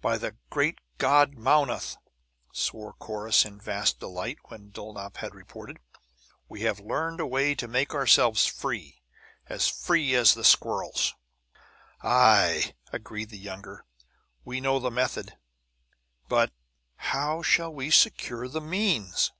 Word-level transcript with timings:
"By 0.00 0.18
the 0.18 0.36
great 0.50 0.80
god 0.98 1.36
Mownoth!" 1.36 1.96
swore 2.52 2.92
Corrus 2.94 3.44
in 3.44 3.60
vast 3.60 4.00
delight 4.00 4.38
when 4.48 4.72
Dulnop 4.72 5.18
had 5.18 5.32
reported. 5.32 5.78
"We 6.48 6.62
have 6.62 6.80
learned 6.80 7.20
a 7.20 7.26
way 7.28 7.54
to 7.54 7.68
make 7.68 7.94
ourselves 7.94 8.46
free! 8.46 9.00
As 9.46 9.68
free 9.68 10.16
as 10.16 10.34
the 10.34 10.42
squirrels!" 10.42 11.14
"Aye," 12.02 12.74
agreed 12.92 13.30
the 13.30 13.38
younger. 13.38 13.84
"We 14.44 14.60
know 14.60 14.80
the 14.80 14.90
method. 14.90 15.36
But 16.28 16.50
how 16.96 17.40
shall 17.40 17.72
we 17.72 17.92
secure 17.92 18.48
the 18.48 18.60
means?" 18.60 19.30